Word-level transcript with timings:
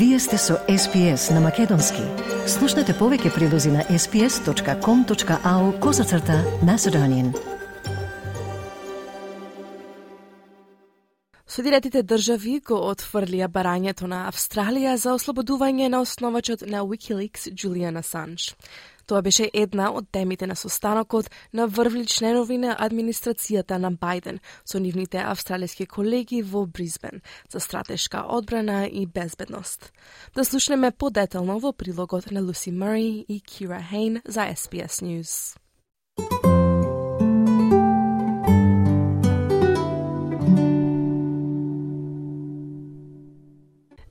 Вие 0.00 0.18
сте 0.18 0.38
со 0.38 0.54
SPS 0.68 1.34
на 1.34 1.40
Македонски. 1.44 2.00
Слушнете 2.48 2.94
повеќе 2.96 3.34
прилози 3.34 3.68
на 3.68 3.82
sps.com.au 3.84 5.64
козацрта 5.80 6.38
на 6.64 6.78
Седонин. 6.78 7.34
Соединетите 11.44 12.00
држави 12.02 12.62
го 12.64 12.78
отфрлија 12.94 13.50
барањето 13.52 14.08
на 14.08 14.22
Австралија 14.32 14.96
за 14.96 15.12
ослободување 15.18 15.92
на 15.92 16.00
основачот 16.00 16.64
на 16.64 16.80
Wikileaks 16.80 17.52
Джулијан 17.52 18.00
Асанж. 18.00 18.54
Тоа 19.10 19.22
беше 19.26 19.48
една 19.54 19.88
од 19.90 20.06
темите 20.14 20.46
на 20.46 20.54
состанокот 20.54 21.30
на 21.52 21.64
врвли 21.66 22.04
членови 22.06 22.58
на 22.62 22.76
администрацијата 22.78 23.74
на 23.82 23.90
Бајден 23.90 24.38
со 24.64 24.78
нивните 24.78 25.18
австралиски 25.18 25.86
колеги 25.86 26.42
во 26.46 26.62
Бризбен 26.66 27.18
за 27.50 27.60
стратешка 27.60 28.22
одбрана 28.28 28.86
и 28.86 29.06
безбедност. 29.06 29.92
Да 30.34 30.44
слушнеме 30.44 30.90
подетално 30.90 31.58
во 31.58 31.72
прилогот 31.72 32.30
на 32.30 32.40
Луси 32.40 32.70
Мари 32.70 33.24
и 33.28 33.40
Кира 33.40 33.82
Хейн 33.90 34.22
за 34.24 34.46
SBS 34.46 35.02
News. 35.02 35.58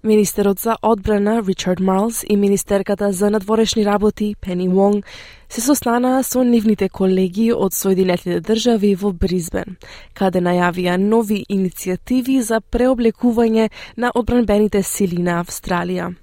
Министерот 0.03 0.59
за 0.59 0.77
одбрана 0.81 1.43
Ричард 1.47 1.79
Марлс 1.79 2.23
и 2.29 2.37
министерката 2.37 3.11
за 3.11 3.29
надворешни 3.29 3.85
работи 3.85 4.35
Пени 4.41 4.69
Вонг 4.69 5.05
се 5.49 5.61
состанаа 5.61 6.23
со 6.23 6.43
нивните 6.43 6.89
колеги 6.89 7.51
од 7.51 7.73
Соединетите 7.73 8.39
држави 8.39 8.93
во 8.95 9.11
Бризбен, 9.11 9.75
каде 10.13 10.39
најавија 10.39 10.95
нови 10.95 11.41
иницијативи 11.49 12.39
за 12.39 12.61
преоблекување 12.61 13.69
на 13.97 14.11
одбранбените 14.15 14.83
сили 14.83 15.19
на 15.21 15.41
Австралија. 15.43 16.13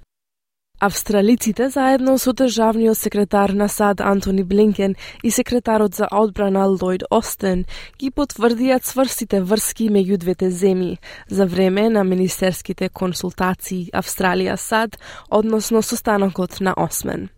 Австралиците 0.79 1.69
заедно 1.69 2.19
со 2.21 2.33
државниот 2.33 2.97
секретар 2.97 3.49
на 3.49 3.67
САД 3.67 4.01
Антони 4.01 4.43
Блинкен 4.43 4.95
и 5.23 5.31
секретарот 5.31 5.95
за 5.95 6.07
одбрана 6.11 6.67
Лојд 6.69 7.01
Остен 7.09 7.65
ги 7.97 8.11
потврдија 8.13 8.77
цврстите 8.85 9.41
врски 9.41 9.89
меѓу 9.89 10.17
двете 10.21 10.51
земји 10.53 10.99
за 11.29 11.47
време 11.49 11.89
на 11.89 12.03
министерските 12.03 12.89
консултации 12.89 13.89
Австралија-САД 13.89 14.99
односно 15.31 15.81
состанокот 15.81 16.61
на 16.61 16.75
Осмен. 16.77 17.29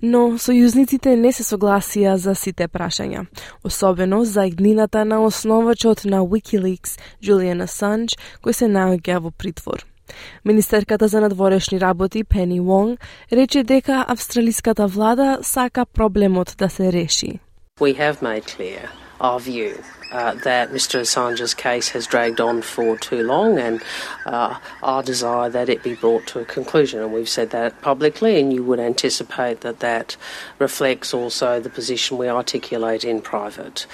Но 0.00 0.38
сојузниците 0.38 1.16
не 1.18 1.32
се 1.32 1.42
согласија 1.42 2.14
за 2.14 2.38
сите 2.38 2.68
прашања, 2.68 3.26
особено 3.64 4.24
за 4.24 4.46
иднината 4.46 5.04
на 5.04 5.18
основачот 5.26 6.04
на 6.04 6.22
Wikileaks 6.22 6.94
Джулијан 7.18 7.66
Assange, 7.66 8.14
кој 8.38 8.52
се 8.52 8.70
наоѓа 8.70 9.18
во 9.18 9.34
притвор. 9.34 9.82
Министерката 10.44 11.08
за 11.08 11.20
надворешни 11.20 11.80
работи 11.80 12.24
Пени 12.24 12.60
Вонг 12.60 13.00
рече 13.32 13.64
дека 13.64 14.04
австралиската 14.08 14.86
влада 14.86 15.38
сака 15.42 15.86
проблемот 15.86 16.54
да 16.58 16.68
се 16.68 16.92
реши. 16.92 17.38
We 17.80 17.98
have 17.98 18.22
made 18.22 18.44
clear 18.44 19.07
our 19.20 19.40
view 19.40 19.82
uh, 20.10 20.34
that 20.34 20.70
Mr 20.70 21.00
Assange's 21.00 21.54
case 21.54 21.90
has 21.90 22.06
dragged 22.06 22.40
on 22.40 22.62
for 22.62 22.96
too 22.96 23.22
long 23.22 23.58
and 23.58 23.82
uh, 24.24 24.58
our 24.82 25.02
desire 25.02 25.50
that 25.50 25.68
it 25.68 25.82
be 25.82 25.94
brought 25.94 26.26
to 26.28 26.40
a 26.40 26.44
conclusion. 26.44 27.00
And 27.00 27.12
we've 27.12 27.28
said 27.28 27.50
that 27.50 27.80
publicly, 27.82 28.40
and 28.40 28.52
you 28.52 28.64
would 28.64 28.80
anticipate 28.80 29.60
that 29.60 29.80
that 29.80 30.16
reflects 30.58 31.12
also 31.12 31.60
the 31.60 31.70
position 31.70 32.18
we 32.18 32.28
articulate 32.28 33.04
in 33.04 33.20
private. 33.20 33.86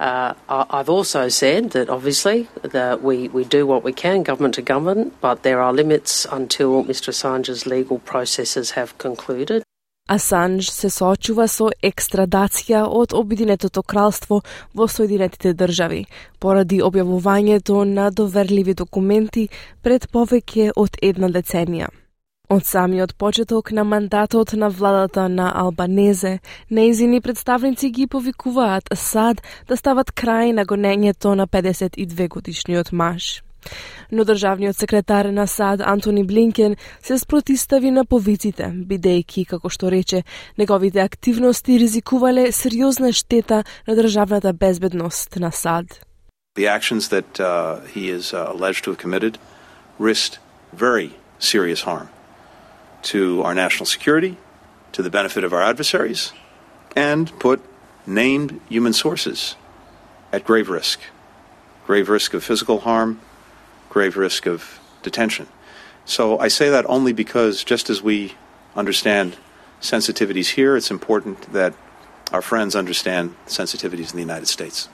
Uh, 0.00 0.34
I've 0.48 0.90
also 0.90 1.28
said 1.28 1.70
that 1.70 1.88
obviously 1.88 2.48
that 2.62 3.02
we, 3.02 3.28
we 3.28 3.44
do 3.44 3.66
what 3.66 3.84
we 3.84 3.92
can, 3.92 4.24
government 4.24 4.54
to 4.54 4.62
government, 4.62 5.14
but 5.20 5.44
there 5.44 5.60
are 5.60 5.72
limits 5.72 6.26
until 6.32 6.82
Mr 6.82 7.10
Assange's 7.10 7.66
legal 7.66 8.00
processes 8.00 8.72
have 8.72 8.98
concluded. 8.98 9.62
Асанж 10.08 10.68
се 10.70 10.90
соочува 10.90 11.46
со 11.48 11.68
екстрадација 11.88 12.82
од 13.00 13.14
Обединетото 13.14 13.82
кралство 13.82 14.40
во 14.74 14.88
Соединетите 14.90 15.52
држави, 15.54 16.06
поради 16.40 16.80
објавувањето 16.82 17.84
на 17.86 18.10
доверливи 18.10 18.74
документи 18.74 19.48
пред 19.82 20.08
повеќе 20.12 20.72
од 20.76 20.98
една 21.02 21.30
деценија. 21.30 21.88
Од 22.50 22.66
самиот 22.66 23.14
почеток 23.16 23.70
на 23.72 23.84
мандатот 23.84 24.52
на 24.52 24.68
владата 24.68 25.28
на 25.28 25.52
Албанезе, 25.54 26.40
неизини 26.70 27.20
представници 27.20 27.90
ги 27.90 28.06
повикуваат 28.06 28.90
САД 28.92 29.40
да 29.68 29.76
стават 29.76 30.12
крај 30.12 30.52
на 30.52 30.66
гонењето 30.66 31.34
на 31.34 31.46
52 31.46 32.28
годишниот 32.28 32.92
маж. 32.92 33.42
Но 34.12 34.24
државниот 34.24 34.76
секретар 34.76 35.24
на 35.24 35.46
САД 35.46 35.80
Антони 35.80 36.24
Блинкен 36.24 36.76
се 37.02 37.18
спротистави 37.18 37.90
на 37.90 38.04
повиците, 38.04 38.68
бидејќи, 38.68 39.46
како 39.46 39.68
што 39.68 39.90
рече, 39.90 40.24
неговите 40.58 41.00
активности 41.00 41.78
ризикувале 41.78 42.52
сериозна 42.52 43.12
штета 43.12 43.64
на 43.88 43.96
државната 43.96 44.52
безбедност 44.52 45.36
на 45.36 45.52
САД. 45.52 45.86
The 46.54 46.68
actions 46.68 47.08
that 47.08 47.40
uh, 47.40 47.80
he 47.94 48.10
is 48.10 48.34
uh, 48.34 48.52
alleged 48.52 48.84
to 48.84 48.90
have 48.90 48.98
committed 48.98 49.38
risked 49.98 50.38
very 50.72 51.10
serious 51.38 51.82
harm 51.82 52.08
to 53.02 53.42
our 53.42 53.54
national 53.54 53.86
security, 53.86 54.36
to 54.92 55.02
the 55.02 55.10
benefit 55.10 55.44
of 55.44 55.52
our 55.52 55.62
adversaries, 55.62 56.32
and 56.94 57.32
put 57.38 57.60
named 58.06 58.60
human 58.68 58.92
sources 58.92 59.56
at 60.32 60.44
grave 60.44 60.68
risk. 60.68 61.00
Grave 61.86 62.08
risk 62.08 62.34
of 62.34 62.44
physical 62.44 62.80
harm, 62.80 63.20
grave 63.92 64.16
risk 64.16 64.46
of 64.46 64.80
detention. 65.02 65.46
So 66.06 66.38
I 66.38 66.48
say 66.48 66.70
that 66.70 66.86
only 66.88 67.12
because 67.12 67.62
just 67.62 67.90
as 67.90 68.02
we 68.02 68.34
understand 68.74 69.36
sensitivities 69.82 70.52
here, 70.52 70.76
it's 70.76 70.90
important 70.90 71.52
that 71.52 71.74
our 72.32 72.40
friends 72.40 72.74
understand 72.74 73.34
sensitivities 73.46 74.10
in 74.10 74.16
the 74.16 74.26
United 74.32 74.48
States. 74.48 74.88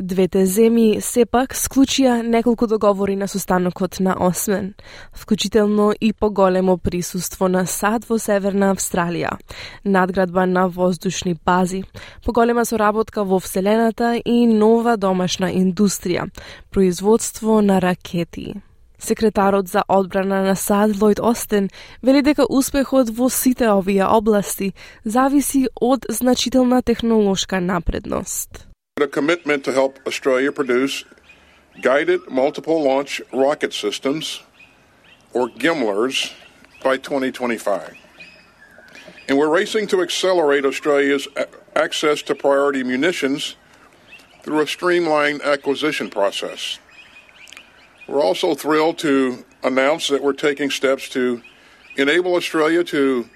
Двете 0.00 0.46
земји 0.48 1.02
сепак 1.04 1.52
склучија 1.52 2.22
неколку 2.24 2.64
договори 2.66 3.12
на 3.16 3.26
состанокот 3.28 3.98
на 4.00 4.14
Осмен, 4.24 4.70
вклучително 5.12 5.92
и 6.00 6.14
поголемо 6.14 6.78
присуство 6.78 7.48
на 7.48 7.66
САД 7.66 8.08
во 8.08 8.16
Северна 8.16 8.70
Австралија, 8.72 9.36
надградба 9.84 10.46
на 10.46 10.64
воздушни 10.68 11.34
бази, 11.34 11.82
поголема 12.24 12.64
соработка 12.64 13.22
во 13.24 13.38
Вселената 13.38 14.16
и 14.24 14.46
нова 14.46 14.96
домашна 14.96 15.52
индустрија, 15.52 16.30
производство 16.70 17.60
на 17.60 17.78
ракети. 17.78 18.62
Секретарот 18.98 19.68
за 19.68 19.84
одбрана 19.88 20.40
на 20.42 20.56
САД 20.56 20.96
Лојд 20.96 21.20
Остен 21.20 21.68
вели 22.02 22.22
дека 22.22 22.48
успехот 22.48 23.10
во 23.10 23.28
сите 23.28 23.68
овие 23.68 24.08
области 24.08 24.72
зависи 25.04 25.68
од 25.76 26.06
значителна 26.08 26.80
технолошка 26.82 27.60
напредност. 27.60 28.71
A 29.00 29.08
commitment 29.08 29.64
to 29.64 29.72
help 29.72 29.98
Australia 30.06 30.52
produce 30.52 31.04
guided 31.80 32.20
multiple 32.28 32.82
launch 32.82 33.22
rocket 33.32 33.72
systems, 33.72 34.42
or 35.32 35.48
GIMLRs, 35.48 36.32
by 36.84 36.98
2025. 36.98 37.96
And 39.28 39.38
we're 39.38 39.48
racing 39.48 39.86
to 39.88 40.02
accelerate 40.02 40.66
Australia's 40.66 41.26
access 41.74 42.20
to 42.22 42.34
priority 42.34 42.84
munitions 42.84 43.56
through 44.42 44.60
a 44.60 44.66
streamlined 44.66 45.40
acquisition 45.40 46.10
process. 46.10 46.78
We're 48.06 48.22
also 48.22 48.54
thrilled 48.54 48.98
to 48.98 49.42
announce 49.62 50.08
that 50.08 50.22
we're 50.22 50.34
taking 50.34 50.70
steps 50.70 51.08
to 51.10 51.40
enable 51.96 52.34
Australia 52.34 52.84
to 52.84 53.26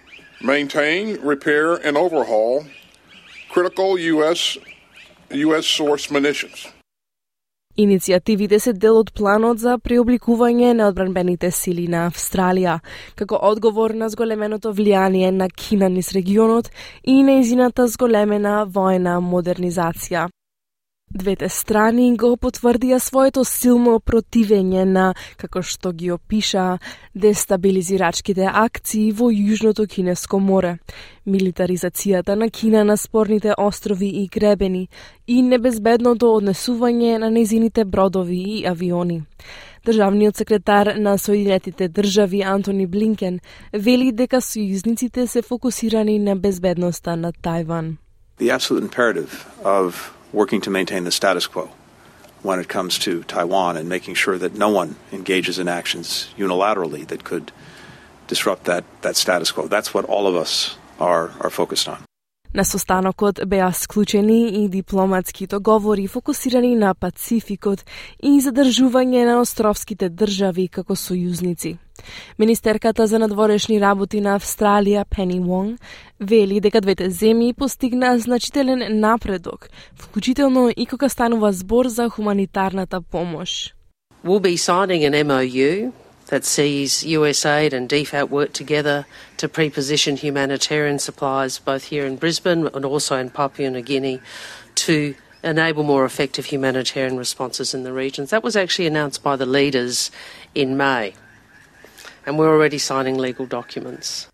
maintain, 0.43 1.19
repair, 1.23 1.77
and 1.77 1.97
overhaul 1.97 2.67
critical 3.49 3.99
U.S. 3.99 4.59
US 5.31 5.67
source 5.67 6.11
munitions. 6.11 6.69
Иницијативите 7.77 8.59
се 8.59 8.73
дел 8.73 8.97
од 8.97 9.11
планот 9.13 9.59
за 9.61 9.75
преобликување 9.79 10.71
на 10.79 10.87
одбранбените 10.89 11.51
сили 11.53 11.85
на 11.93 12.07
Австралија, 12.09 12.79
како 13.21 13.37
одговор 13.43 13.93
на 13.93 14.09
зголеменото 14.09 14.73
влијание 14.73 15.31
на 15.31 15.51
Кина 15.51 15.91
низ 15.93 16.13
регионот 16.17 16.71
и 17.05 17.23
неизината 17.23 17.87
зголемена 17.87 18.65
воена 18.65 19.21
модернизација. 19.21 20.29
Двете 21.15 21.47
страни 21.49 22.17
го 22.19 22.33
потврдија 22.37 22.99
своето 22.99 23.45
силно 23.47 24.01
противење 24.03 24.83
на, 24.85 25.05
како 25.39 25.61
што 25.63 25.93
ги 25.95 26.11
опиша, 26.11 26.79
дестабилизирачките 27.15 28.49
акции 28.51 29.13
во 29.15 29.29
Јужното 29.31 29.87
Кинеско 29.87 30.41
море, 30.43 30.73
милитаризацијата 31.25 32.35
на 32.35 32.51
Кина 32.51 32.83
на 32.85 32.97
спорните 32.97 33.55
острови 33.57 34.09
и 34.23 34.27
гребени 34.27 34.89
и 35.27 35.43
небезбедното 35.43 36.33
однесување 36.41 37.23
на 37.23 37.31
незините 37.31 37.85
бродови 37.85 38.43
и 38.59 38.67
авиони. 38.67 39.23
Државниот 39.87 40.37
секретар 40.37 40.97
на 40.99 41.19
Соединетите 41.19 41.89
држави 41.89 42.43
Антони 42.43 42.87
Блинкен 42.87 43.39
вели 43.73 44.11
дека 44.13 44.43
сојузниците 44.43 45.27
се 45.27 45.43
фокусирани 45.43 46.19
на 46.19 46.37
безбедноста 46.37 47.17
на 47.17 47.33
Тајван. 47.33 47.95
The 48.39 48.51
absolute 48.51 48.83
imperative 48.83 49.47
of 49.63 50.16
working 50.36 50.62
to 50.62 50.70
maintain 50.70 51.04
the 51.04 51.12
status 51.12 51.48
quo 51.48 51.70
when 52.44 52.60
it 52.60 52.68
comes 52.68 52.98
to 53.00 53.24
Taiwan 53.24 53.78
and 53.78 53.88
making 53.88 54.16
sure 54.16 54.38
that 54.38 54.56
no 54.56 54.70
one 54.70 54.96
engages 55.12 55.60
in 55.60 55.68
actions 55.68 56.30
unilaterally 56.38 57.06
that 57.08 57.24
could 57.24 57.52
disrupt 58.28 58.64
that, 58.66 58.84
that 59.02 59.16
status 59.16 59.52
quo. 59.52 59.68
That's 59.68 59.94
what 59.94 60.06
all 60.06 60.26
of 60.28 60.36
us 60.36 60.78
are, 61.00 61.32
are 61.40 61.50
focused 61.50 61.88
on. 61.88 62.00
На 62.54 62.64
состанокот 62.66 63.40
беа 63.48 63.72
склучени 63.72 64.66
и 64.66 64.70
дипломатски 64.70 65.48
договори 65.48 66.08
фокусирани 66.08 66.76
на 66.76 66.94
Пацификот 66.94 67.86
и 68.20 68.42
задржување 68.44 69.24
на 69.26 69.40
островските 69.40 70.10
држави 70.10 70.68
како 70.68 70.94
сојузници. 71.00 71.78
Министерката 72.39 73.07
за 73.07 73.19
надворешни 73.19 73.81
работи 73.81 74.21
на 74.21 74.39
Австралија, 74.39 75.05
Пени 75.17 75.41
Вонг, 75.41 75.81
вели 76.21 76.61
дека 76.61 76.81
двете 76.81 77.11
земји 77.11 77.55
постигнаа 77.55 78.19
значителен 78.19 79.01
напредок, 79.01 79.69
вклучително 79.97 80.71
и 80.77 80.87
кога 80.87 81.09
станува 81.09 81.53
збор 81.53 81.87
за 81.87 82.09
хуманитарната 82.09 83.01
помош. 83.01 83.73
We'll 84.25 84.41
be 84.41 84.57
signing 84.57 85.05
an 85.05 85.15
MOU 85.27 85.93
that 86.31 86.45
sees 86.45 87.05
USAID 87.05 87.73
and 87.73 87.89
DFAT 87.89 88.29
work 88.31 88.53
together 88.53 89.07
to 89.37 89.49
preposition 89.49 90.17
humanitarian 90.17 90.99
supplies 90.99 91.59
both 91.59 91.85
here 91.85 92.07
in 92.07 92.17
Brisbane 92.17 92.69
and 92.75 92.85
also 92.85 93.17
in 93.17 93.31
Papua 93.31 93.71
New 93.71 93.83
Guinea 93.83 94.21
to 94.75 95.15
enable 95.45 95.85
more 95.85 96.05
effective 96.05 96.47
humanitarian 96.47 97.17
responses 97.17 97.73
in 97.73 97.85
the 97.85 97.93
regions. 97.93 98.31
That 98.31 98.43
was 98.43 98.57
actually 98.57 98.87
announced 98.87 99.23
by 99.23 99.37
the 99.37 99.47
leaders 99.47 100.11
in 100.55 100.77
May, 100.77 101.15
and 102.27 102.39
we're 102.39 102.53
already 102.55 102.79
signing 102.79 103.17
legal 103.17 103.47
documents. 103.47 104.29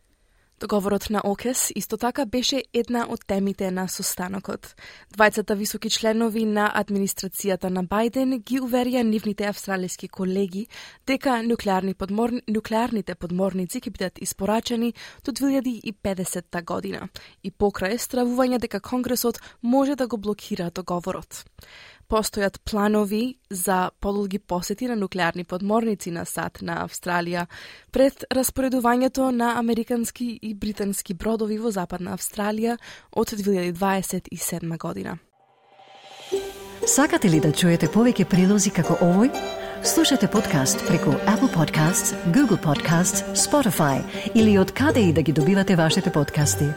Договорот 0.63 1.11
на 1.11 1.21
ОКЕС 1.25 1.73
исто 1.77 1.97
така 1.97 2.27
беше 2.27 2.63
една 2.75 3.07
од 3.09 3.27
темите 3.27 3.71
на 3.71 3.89
состанокот. 3.89 4.77
Двајцата 5.17 5.55
високи 5.55 5.91
членови 5.91 6.45
на 6.45 6.69
администрацијата 6.71 7.67
на 7.69 7.83
Бајден 7.83 8.39
ги 8.47 8.61
уверија 8.61 9.03
нивните 9.03 9.49
австралиски 9.51 10.09
колеги 10.09 10.67
дека 11.07 11.43
нуклеарни 11.43 11.95
подмор... 11.95 12.31
нуклеарните 12.49 13.15
подморници 13.15 13.81
ќе 13.81 13.91
бидат 13.91 14.23
испорачени 14.23 14.95
до 15.25 15.33
2050 15.33 16.65
година 16.65 17.09
и 17.43 17.51
покрај 17.51 17.99
стравување 17.99 18.59
дека 18.59 18.81
Конгресот 18.81 19.43
може 19.63 19.97
да 19.97 20.07
го 20.07 20.17
блокира 20.17 20.71
договорот 20.71 21.45
постојат 22.13 22.59
планови 22.69 23.39
за 23.51 23.91
подолги 24.01 24.39
посети 24.39 24.89
на 24.89 24.97
нуклеарни 24.97 25.45
подморници 25.45 26.11
на 26.11 26.25
САД 26.29 26.61
на 26.63 26.83
Австралија 26.85 27.47
пред 27.93 28.25
распоредувањето 28.31 29.31
на 29.31 29.55
американски 29.59 30.39
и 30.43 30.55
британски 30.55 31.15
бродови 31.15 31.59
во 31.59 31.73
Западна 31.73 32.13
Австралија 32.17 32.77
од 33.13 33.33
2027 33.33 34.79
година. 34.79 35.19
Сакате 36.87 37.31
ли 37.31 37.41
да 37.41 37.53
чуете 37.53 37.89
повеќе 37.89 38.29
прилози 38.29 38.71
како 38.71 38.99
овој? 39.01 39.31
Слушате 39.83 40.29
подкаст 40.31 40.85
преку 40.89 41.15
Apple 41.31 41.51
Podcasts, 41.55 42.13
Google 42.35 42.59
Podcasts, 42.59 43.25
Spotify 43.35 44.03
или 44.35 44.59
од 44.59 44.73
каде 44.73 45.01
и 45.09 45.13
да 45.13 45.23
ги 45.23 45.33
добивате 45.33 45.77
вашите 45.77 46.13
подкасти. 46.13 46.69